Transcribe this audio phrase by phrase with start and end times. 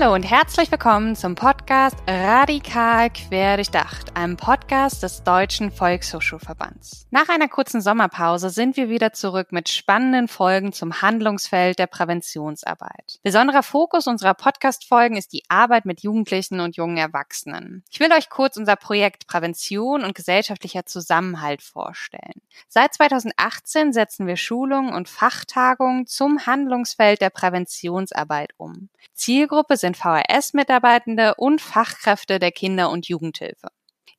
[0.00, 7.08] Hallo und herzlich willkommen zum Podcast Radikal Querdurchdacht, einem Podcast des Deutschen Volkshochschulverbands.
[7.10, 13.18] Nach einer kurzen Sommerpause sind wir wieder zurück mit spannenden Folgen zum Handlungsfeld der Präventionsarbeit.
[13.24, 17.82] Besonderer Fokus unserer Podcast-Folgen ist die Arbeit mit Jugendlichen und jungen Erwachsenen.
[17.90, 22.40] Ich will euch kurz unser Projekt Prävention und gesellschaftlicher Zusammenhalt vorstellen.
[22.68, 28.90] Seit 2018 setzen wir Schulungen und Fachtagungen zum Handlungsfeld der Präventionsarbeit um.
[29.14, 33.68] Zielgruppe sind VHS-Mitarbeitende und Fachkräfte der Kinder- und Jugendhilfe.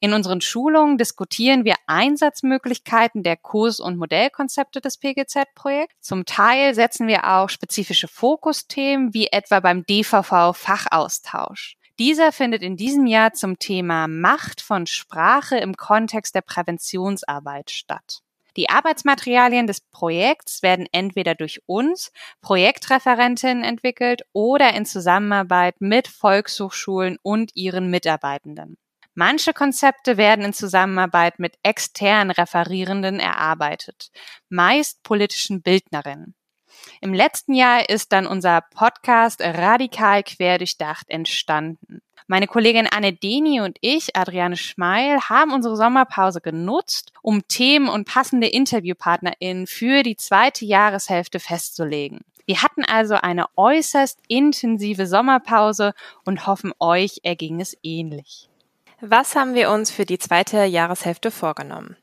[0.01, 6.07] In unseren Schulungen diskutieren wir Einsatzmöglichkeiten der Kurs- und Modellkonzepte des PGZ-Projekts.
[6.07, 11.75] Zum Teil setzen wir auch spezifische Fokusthemen wie etwa beim DVV Fachaustausch.
[11.99, 18.21] Dieser findet in diesem Jahr zum Thema Macht von Sprache im Kontext der Präventionsarbeit statt.
[18.59, 22.11] Die Arbeitsmaterialien des Projekts werden entweder durch uns,
[22.41, 28.77] Projektreferentinnen, entwickelt oder in Zusammenarbeit mit Volkshochschulen und ihren Mitarbeitenden.
[29.13, 34.09] Manche Konzepte werden in Zusammenarbeit mit externen Referierenden erarbeitet,
[34.49, 36.35] meist politischen Bildnerinnen.
[36.99, 42.01] Im letzten Jahr ist dann unser Podcast Radikal Querdurchdacht entstanden.
[42.31, 48.07] Meine Kollegin Anne Deni und ich, Adriane Schmeil, haben unsere Sommerpause genutzt, um Themen und
[48.07, 52.19] passende InterviewpartnerInnen für die zweite Jahreshälfte festzulegen.
[52.45, 58.47] Wir hatten also eine äußerst intensive Sommerpause und hoffen, euch erging es ähnlich.
[59.01, 61.97] Was haben wir uns für die zweite Jahreshälfte vorgenommen?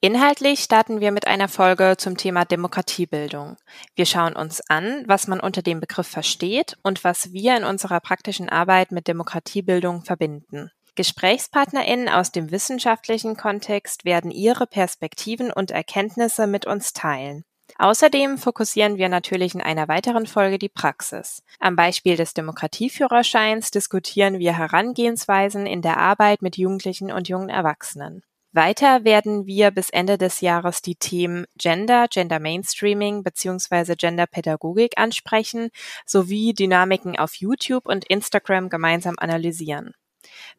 [0.00, 3.56] Inhaltlich starten wir mit einer Folge zum Thema Demokratiebildung.
[3.94, 8.00] Wir schauen uns an, was man unter dem Begriff versteht und was wir in unserer
[8.00, 10.70] praktischen Arbeit mit Demokratiebildung verbinden.
[10.94, 17.44] GesprächspartnerInnen aus dem wissenschaftlichen Kontext werden ihre Perspektiven und Erkenntnisse mit uns teilen.
[17.78, 21.42] Außerdem fokussieren wir natürlich in einer weiteren Folge die Praxis.
[21.58, 28.22] Am Beispiel des Demokratieführerscheins diskutieren wir Herangehensweisen in der Arbeit mit Jugendlichen und jungen Erwachsenen.
[28.52, 33.94] Weiter werden wir bis Ende des Jahres die Themen Gender, Gender Mainstreaming bzw.
[33.94, 35.70] Genderpädagogik ansprechen
[36.04, 39.94] sowie Dynamiken auf YouTube und Instagram gemeinsam analysieren.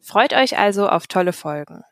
[0.00, 1.82] Freut euch also auf tolle Folgen.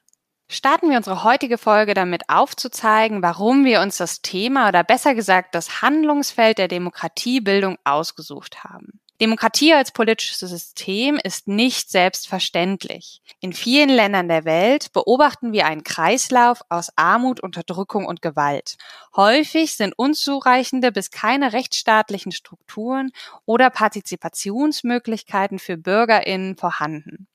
[0.48, 5.54] Starten wir unsere heutige Folge damit aufzuzeigen, warum wir uns das Thema oder besser gesagt
[5.54, 8.99] das Handlungsfeld der Demokratiebildung ausgesucht haben.
[9.20, 13.20] Demokratie als politisches System ist nicht selbstverständlich.
[13.40, 18.76] In vielen Ländern der Welt beobachten wir einen Kreislauf aus Armut, Unterdrückung und Gewalt.
[19.14, 23.10] Häufig sind unzureichende bis keine rechtsstaatlichen Strukturen
[23.44, 27.28] oder Partizipationsmöglichkeiten für Bürgerinnen vorhanden.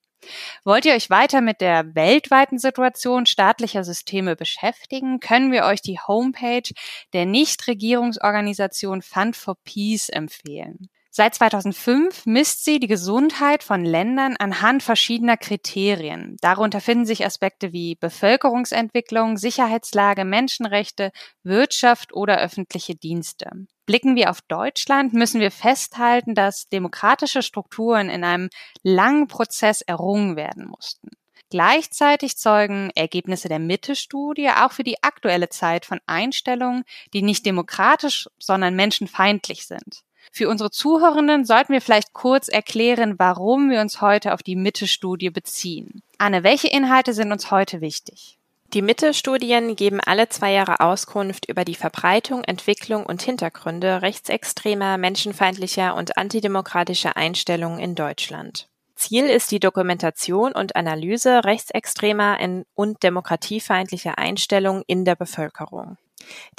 [0.64, 6.00] Wollt ihr euch weiter mit der weltweiten Situation staatlicher Systeme beschäftigen, können wir euch die
[6.00, 6.68] Homepage
[7.14, 10.90] der Nichtregierungsorganisation Fund for Peace empfehlen.
[11.18, 16.36] Seit 2005 misst sie die Gesundheit von Ländern anhand verschiedener Kriterien.
[16.42, 21.12] Darunter finden sich Aspekte wie Bevölkerungsentwicklung, Sicherheitslage, Menschenrechte,
[21.42, 23.50] Wirtschaft oder öffentliche Dienste.
[23.86, 28.50] Blicken wir auf Deutschland, müssen wir festhalten, dass demokratische Strukturen in einem
[28.84, 31.12] langen Prozess errungen werden mussten.
[31.50, 36.84] Gleichzeitig zeugen Ergebnisse der Mitte-Studie auch für die aktuelle Zeit von Einstellungen,
[37.14, 40.04] die nicht demokratisch, sondern menschenfeindlich sind.
[40.32, 45.30] Für unsere Zuhörenden sollten wir vielleicht kurz erklären, warum wir uns heute auf die Mitte-Studie
[45.30, 46.02] beziehen.
[46.18, 48.38] Anne, welche Inhalte sind uns heute wichtig?
[48.74, 55.96] Die Mitte-Studien geben alle zwei Jahre Auskunft über die Verbreitung, Entwicklung und Hintergründe rechtsextremer, menschenfeindlicher
[55.96, 58.68] und antidemokratischer Einstellungen in Deutschland.
[58.96, 62.38] Ziel ist die Dokumentation und Analyse rechtsextremer
[62.74, 65.98] und demokratiefeindlicher Einstellungen in der Bevölkerung.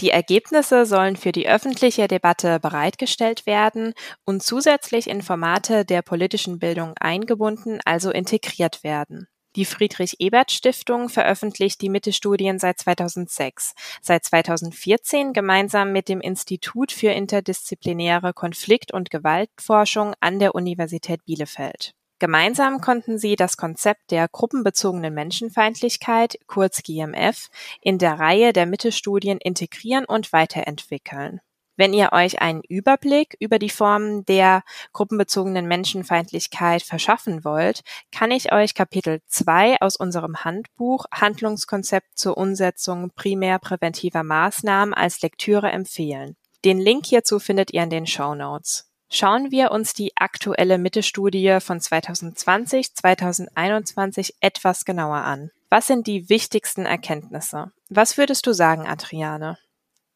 [0.00, 3.94] Die Ergebnisse sollen für die öffentliche Debatte bereitgestellt werden
[4.24, 9.28] und zusätzlich in Formate der politischen Bildung eingebunden, also integriert werden.
[9.56, 13.72] Die Friedrich-Ebert-Stiftung veröffentlicht die Mitte-Studien seit 2006,
[14.02, 21.94] seit 2014 gemeinsam mit dem Institut für interdisziplinäre Konflikt- und Gewaltforschung an der Universität Bielefeld.
[22.18, 27.48] Gemeinsam konnten sie das Konzept der gruppenbezogenen Menschenfeindlichkeit, kurz GMF,
[27.82, 31.40] in der Reihe der Mitte-Studien integrieren und weiterentwickeln.
[31.76, 34.62] Wenn ihr euch einen Überblick über die Formen der
[34.94, 43.10] gruppenbezogenen Menschenfeindlichkeit verschaffen wollt, kann ich euch Kapitel 2 aus unserem Handbuch Handlungskonzept zur Umsetzung
[43.14, 46.36] primär präventiver Maßnahmen als Lektüre empfehlen.
[46.64, 48.85] Den Link hierzu findet ihr in den Show Notes.
[49.08, 55.52] Schauen wir uns die aktuelle Mitte-Studie von 2020-2021 etwas genauer an.
[55.70, 57.72] Was sind die wichtigsten Erkenntnisse?
[57.88, 59.58] Was würdest du sagen, Adriane?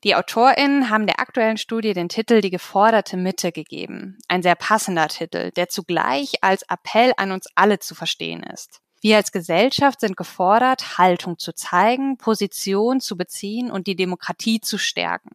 [0.02, 4.18] Die AutorInnen haben der aktuellen Studie den Titel Die geforderte Mitte gegeben.
[4.28, 8.80] Ein sehr passender Titel, der zugleich als Appell an uns alle zu verstehen ist.
[9.02, 14.78] Wir als Gesellschaft sind gefordert, Haltung zu zeigen, Position zu beziehen und die Demokratie zu
[14.78, 15.30] stärken.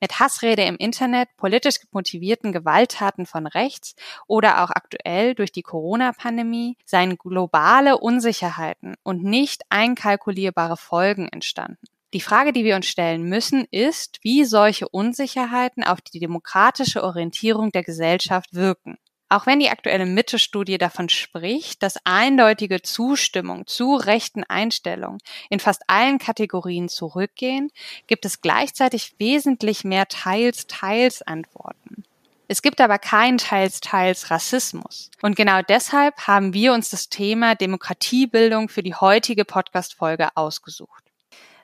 [0.00, 3.94] Mit Hassrede im Internet, politisch motivierten Gewalttaten von rechts
[4.26, 11.84] oder auch aktuell durch die Corona-Pandemie seien globale Unsicherheiten und nicht einkalkulierbare Folgen entstanden.
[12.14, 17.70] Die Frage, die wir uns stellen müssen, ist, wie solche Unsicherheiten auf die demokratische Orientierung
[17.70, 18.96] der Gesellschaft wirken.
[19.32, 25.82] Auch wenn die aktuelle Mitte-Studie davon spricht, dass eindeutige Zustimmung zu rechten Einstellungen in fast
[25.86, 27.70] allen Kategorien zurückgehen,
[28.08, 32.02] gibt es gleichzeitig wesentlich mehr Teils-Teils-Antworten.
[32.48, 35.12] Es gibt aber keinen Teils-Teils Rassismus.
[35.22, 41.09] Und genau deshalb haben wir uns das Thema Demokratiebildung für die heutige Podcast-Folge ausgesucht.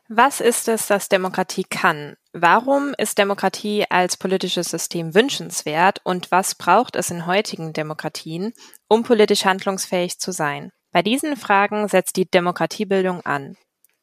[0.08, 2.17] Was ist es, das Demokratie kann?
[2.32, 8.53] Warum ist Demokratie als politisches System wünschenswert und was braucht es in heutigen Demokratien,
[8.88, 10.70] um politisch handlungsfähig zu sein?
[10.93, 13.56] Bei diesen Fragen setzt die Demokratiebildung an.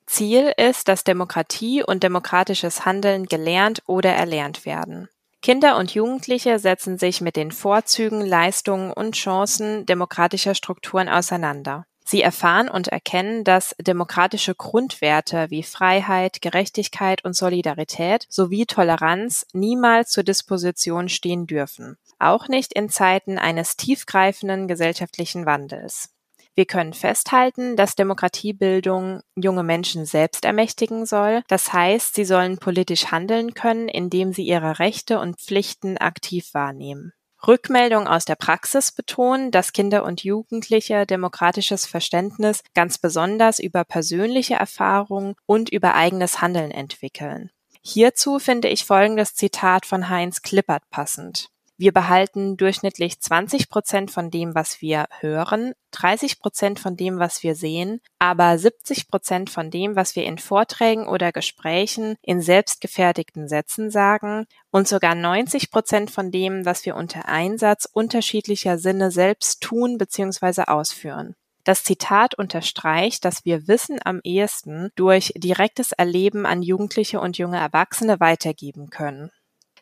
[0.05, 5.07] Ziel ist, dass Demokratie und demokratisches Handeln gelernt oder erlernt werden.
[5.41, 11.85] Kinder und Jugendliche setzen sich mit den Vorzügen, Leistungen und Chancen demokratischer Strukturen auseinander.
[12.05, 20.11] Sie erfahren und erkennen, dass demokratische Grundwerte wie Freiheit, Gerechtigkeit und Solidarität sowie Toleranz niemals
[20.11, 26.09] zur Disposition stehen dürfen, auch nicht in Zeiten eines tiefgreifenden gesellschaftlichen Wandels.
[26.55, 31.41] Wir können festhalten, dass Demokratiebildung junge Menschen selbst ermächtigen soll.
[31.47, 37.13] Das heißt, sie sollen politisch handeln können, indem sie ihre Rechte und Pflichten aktiv wahrnehmen.
[37.45, 44.55] Rückmeldungen aus der Praxis betonen, dass Kinder und Jugendliche demokratisches Verständnis ganz besonders über persönliche
[44.55, 47.51] Erfahrungen und über eigenes Handeln entwickeln.
[47.81, 51.49] Hierzu finde ich folgendes Zitat von Heinz Klippert passend.
[51.75, 57.41] Wir behalten durchschnittlich 20 Prozent von dem, was wir hören, 30 Prozent von dem, was
[57.41, 63.47] wir sehen, aber 70 Prozent von dem, was wir in Vorträgen oder Gesprächen in selbstgefertigten
[63.47, 69.61] Sätzen sagen und sogar 90 Prozent von dem, was wir unter Einsatz unterschiedlicher Sinne selbst
[69.61, 70.63] tun bzw.
[70.67, 71.35] ausführen.
[71.63, 77.57] Das Zitat unterstreicht, dass wir Wissen am ehesten durch direktes Erleben an Jugendliche und junge
[77.57, 79.31] Erwachsene weitergeben können.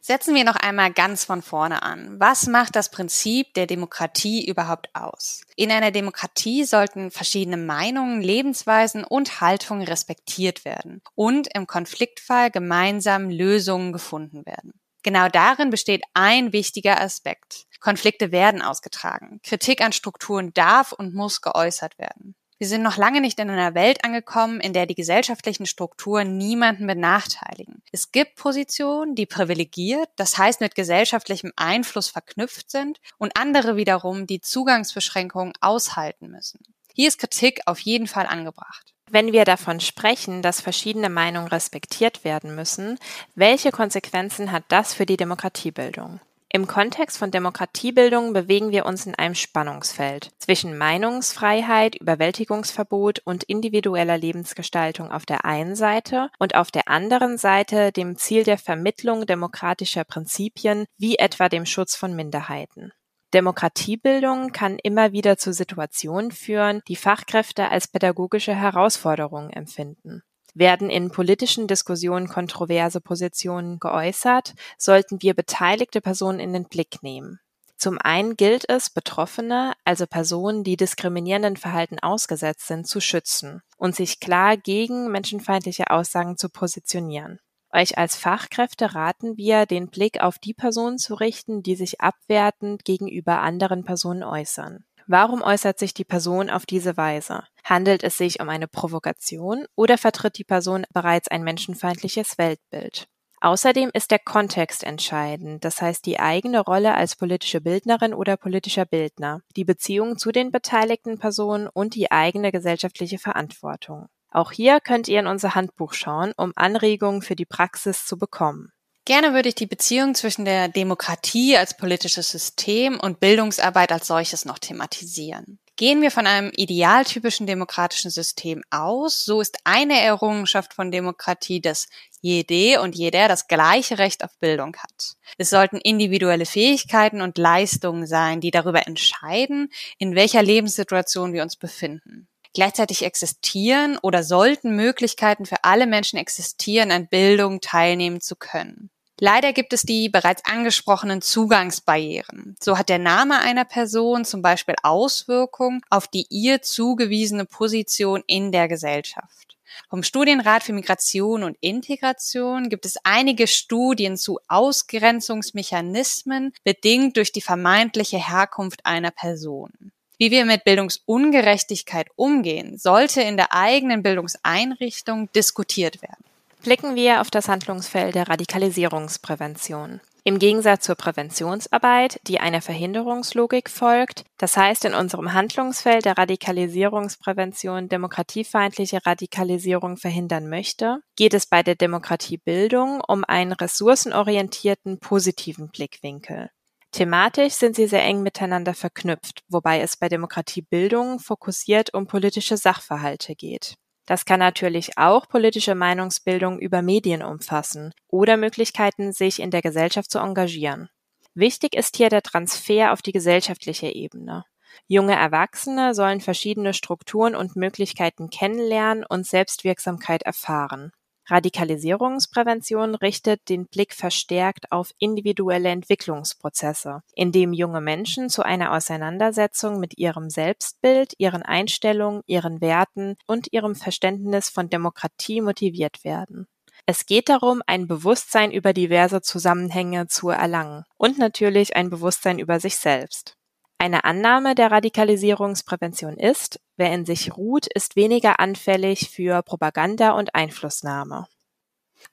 [0.03, 2.19] Setzen wir noch einmal ganz von vorne an.
[2.19, 5.43] Was macht das Prinzip der Demokratie überhaupt aus?
[5.55, 13.29] In einer Demokratie sollten verschiedene Meinungen, Lebensweisen und Haltungen respektiert werden und im Konfliktfall gemeinsam
[13.29, 14.73] Lösungen gefunden werden.
[15.03, 17.67] Genau darin besteht ein wichtiger Aspekt.
[17.79, 19.39] Konflikte werden ausgetragen.
[19.43, 22.33] Kritik an Strukturen darf und muss geäußert werden.
[22.61, 26.85] Wir sind noch lange nicht in einer Welt angekommen, in der die gesellschaftlichen Strukturen niemanden
[26.85, 27.81] benachteiligen.
[27.91, 34.27] Es gibt Positionen, die privilegiert, das heißt mit gesellschaftlichem Einfluss verknüpft sind, und andere wiederum,
[34.27, 36.59] die Zugangsbeschränkungen aushalten müssen.
[36.93, 38.93] Hier ist Kritik auf jeden Fall angebracht.
[39.09, 42.99] Wenn wir davon sprechen, dass verschiedene Meinungen respektiert werden müssen,
[43.33, 46.19] welche Konsequenzen hat das für die Demokratiebildung?
[46.53, 54.17] Im Kontext von Demokratiebildung bewegen wir uns in einem Spannungsfeld zwischen Meinungsfreiheit, Überwältigungsverbot und individueller
[54.17, 60.03] Lebensgestaltung auf der einen Seite und auf der anderen Seite dem Ziel der Vermittlung demokratischer
[60.03, 62.91] Prinzipien wie etwa dem Schutz von Minderheiten.
[63.33, 70.21] Demokratiebildung kann immer wieder zu Situationen führen, die Fachkräfte als pädagogische Herausforderungen empfinden.
[70.53, 77.39] Werden in politischen Diskussionen kontroverse Positionen geäußert, sollten wir beteiligte Personen in den Blick nehmen.
[77.77, 83.95] Zum einen gilt es, Betroffene, also Personen, die diskriminierenden Verhalten ausgesetzt sind, zu schützen und
[83.95, 87.39] sich klar gegen menschenfeindliche Aussagen zu positionieren.
[87.73, 92.85] Euch als Fachkräfte raten wir, den Blick auf die Personen zu richten, die sich abwertend
[92.85, 94.83] gegenüber anderen Personen äußern.
[95.07, 97.43] Warum äußert sich die Person auf diese Weise?
[97.63, 103.07] Handelt es sich um eine Provokation oder vertritt die Person bereits ein menschenfeindliches Weltbild?
[103.43, 108.85] Außerdem ist der Kontext entscheidend, das heißt die eigene Rolle als politische Bildnerin oder politischer
[108.85, 114.09] Bildner, die Beziehung zu den beteiligten Personen und die eigene gesellschaftliche Verantwortung.
[114.29, 118.71] Auch hier könnt ihr in unser Handbuch schauen, um Anregungen für die Praxis zu bekommen.
[119.05, 124.45] Gerne würde ich die Beziehung zwischen der Demokratie als politisches System und Bildungsarbeit als solches
[124.45, 125.59] noch thematisieren.
[125.75, 131.87] Gehen wir von einem idealtypischen demokratischen System aus, so ist eine Errungenschaft von Demokratie, dass
[132.19, 135.15] jede und jeder das gleiche Recht auf Bildung hat.
[135.39, 141.55] Es sollten individuelle Fähigkeiten und Leistungen sein, die darüber entscheiden, in welcher Lebenssituation wir uns
[141.55, 142.27] befinden.
[142.53, 148.89] Gleichzeitig existieren oder sollten Möglichkeiten für alle Menschen existieren, an Bildung teilnehmen zu können.
[149.23, 152.55] Leider gibt es die bereits angesprochenen Zugangsbarrieren.
[152.59, 158.51] So hat der Name einer Person zum Beispiel Auswirkungen auf die ihr zugewiesene Position in
[158.51, 159.51] der Gesellschaft.
[159.89, 167.41] Vom Studienrat für Migration und Integration gibt es einige Studien zu Ausgrenzungsmechanismen bedingt durch die
[167.41, 169.91] vermeintliche Herkunft einer Person.
[170.21, 176.23] Wie wir mit Bildungsungerechtigkeit umgehen, sollte in der eigenen Bildungseinrichtung diskutiert werden.
[176.61, 179.99] Blicken wir auf das Handlungsfeld der Radikalisierungsprävention.
[180.23, 187.89] Im Gegensatz zur Präventionsarbeit, die einer Verhinderungslogik folgt, das heißt in unserem Handlungsfeld der Radikalisierungsprävention
[187.89, 196.51] demokratiefeindliche Radikalisierung verhindern möchte, geht es bei der Demokratiebildung um einen ressourcenorientierten positiven Blickwinkel.
[196.91, 203.33] Thematisch sind sie sehr eng miteinander verknüpft, wobei es bei Demokratiebildung fokussiert um politische Sachverhalte
[203.35, 203.75] geht.
[204.05, 210.11] Das kann natürlich auch politische Meinungsbildung über Medien umfassen oder Möglichkeiten, sich in der Gesellschaft
[210.11, 210.89] zu engagieren.
[211.33, 214.43] Wichtig ist hier der Transfer auf die gesellschaftliche Ebene.
[214.87, 220.91] Junge Erwachsene sollen verschiedene Strukturen und Möglichkeiten kennenlernen und Selbstwirksamkeit erfahren.
[221.27, 229.97] Radikalisierungsprävention richtet den Blick verstärkt auf individuelle Entwicklungsprozesse, indem junge Menschen zu einer Auseinandersetzung mit
[229.97, 236.47] ihrem Selbstbild, ihren Einstellungen, ihren Werten und ihrem Verständnis von Demokratie motiviert werden.
[236.85, 242.59] Es geht darum, ein Bewusstsein über diverse Zusammenhänge zu erlangen und natürlich ein Bewusstsein über
[242.59, 243.37] sich selbst.
[243.81, 250.35] Eine Annahme der Radikalisierungsprävention ist, wer in sich ruht, ist weniger anfällig für Propaganda und
[250.35, 251.25] Einflussnahme.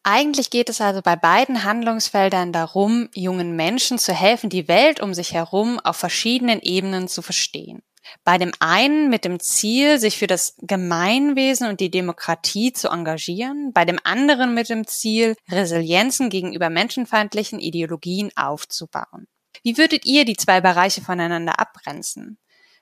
[0.03, 5.13] Eigentlich geht es also bei beiden Handlungsfeldern darum, jungen Menschen zu helfen, die Welt um
[5.13, 7.83] sich herum auf verschiedenen Ebenen zu verstehen.
[8.25, 13.75] Bei dem einen mit dem Ziel, sich für das Gemeinwesen und die Demokratie zu engagieren,
[13.75, 19.27] bei dem anderen mit dem Ziel, Resilienzen gegenüber menschenfeindlichen Ideologien aufzubauen.
[19.63, 22.39] Wie würdet ihr die zwei Bereiche voneinander abgrenzen?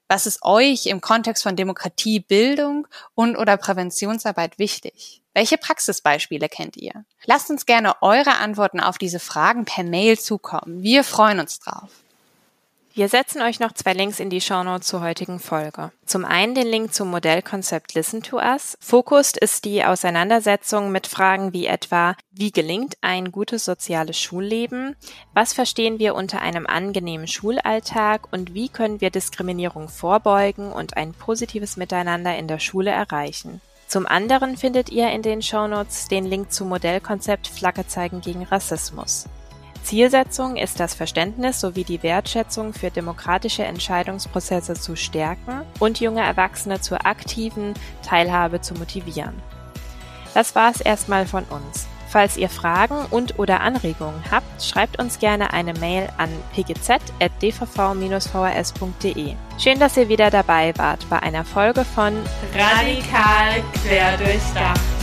[0.09, 5.23] Was ist euch im Kontext von Demokratie, Bildung und oder Präventionsarbeit wichtig?
[5.35, 7.05] Welche Praxisbeispiele kennt ihr?
[7.25, 10.83] Lasst uns gerne eure Antworten auf diese Fragen per Mail zukommen.
[10.83, 11.91] Wir freuen uns drauf.
[12.97, 15.93] Wir setzen euch noch zwei Links in die Shownotes zur heutigen Folge.
[16.07, 18.79] Zum einen den Link zum Modellkonzept Listen to Us.
[18.81, 24.97] Fokus ist die Auseinandersetzung mit Fragen wie etwa, wie gelingt ein gutes soziales Schulleben?
[25.35, 28.33] Was verstehen wir unter einem angenehmen Schulalltag?
[28.33, 33.61] Und wie können wir Diskriminierung vorbeugen und ein positives Miteinander in der Schule erreichen?
[33.89, 39.27] Zum anderen findet ihr in den Shownotes den Link zum Modellkonzept Flagge zeigen gegen Rassismus.
[39.87, 46.81] Zielsetzung ist das Verständnis sowie die Wertschätzung für demokratische Entscheidungsprozesse zu stärken und junge Erwachsene
[46.81, 49.41] zur aktiven Teilhabe zu motivieren.
[50.35, 51.87] Das war es erstmal von uns.
[52.09, 59.35] Falls ihr Fragen und oder Anregungen habt, schreibt uns gerne eine Mail an pgz.dvv-vhs.de.
[59.59, 62.13] Schön, dass ihr wieder dabei wart bei einer Folge von
[62.53, 64.96] Radikal quer durchdacht.